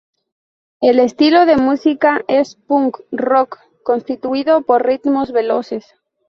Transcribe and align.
El 0.81 0.97
estilo 0.97 1.45
de 1.45 1.57
música 1.57 2.25
es 2.27 2.55
punk-rock, 2.55 3.59
constituido 3.83 4.63
por 4.63 4.83
ritmos 4.83 5.31
veloces. 5.31 5.85